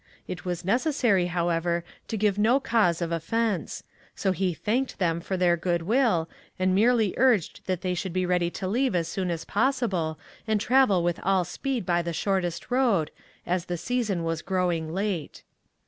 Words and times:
It 0.27 0.45
was 0.45 0.65
necessary, 0.65 1.27
however, 1.27 1.83
to 2.07 2.17
give 2.17 2.39
no 2.39 2.59
cause 2.59 3.03
of 3.03 3.11
offence; 3.11 3.83
so 4.15 4.31
he 4.31 4.51
thanked 4.51 4.97
them 4.97 5.21
for 5.21 5.37
their 5.37 5.55
good 5.55 5.83
will, 5.83 6.27
and 6.57 6.73
merely 6.73 7.13
urged 7.17 7.67
that 7.67 7.81
they 7.81 7.93
should 7.93 8.11
be 8.11 8.25
ready 8.25 8.49
to 8.49 8.67
leave 8.67 8.95
as 8.95 9.07
soon 9.07 9.29
as 9.29 9.45
possible 9.45 10.17
and 10.47 10.59
travel 10.59 11.03
with 11.03 11.19
all 11.21 11.43
speed 11.45 11.85
by 11.85 12.01
the 12.01 12.13
shortest 12.13 12.71
road, 12.71 13.11
as 13.45 13.65
the 13.65 13.77
season 13.77 14.23
was 14.23 14.41
growing 14.41 14.91
late. 14.91 15.43